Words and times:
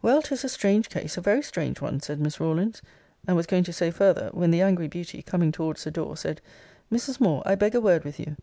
Well, 0.00 0.22
'tis 0.22 0.44
a 0.44 0.48
strange 0.48 0.88
case, 0.88 1.18
a 1.18 1.20
very 1.20 1.42
strange 1.42 1.82
one, 1.82 2.00
said 2.00 2.20
Miss 2.22 2.40
Rawlins; 2.40 2.80
and 3.26 3.36
was 3.36 3.44
going 3.44 3.64
to 3.64 3.72
say 3.74 3.90
further, 3.90 4.30
when 4.32 4.50
the 4.50 4.62
angry 4.62 4.88
beauty, 4.88 5.20
coming 5.20 5.52
towards 5.52 5.84
the 5.84 5.90
door, 5.90 6.16
said, 6.16 6.40
Mrs. 6.90 7.20
Moore, 7.20 7.42
I 7.44 7.54
beg 7.54 7.74
a 7.74 7.80
word 7.82 8.02
with 8.02 8.18
you. 8.18 8.36